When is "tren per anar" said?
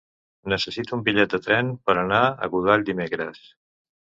1.49-2.23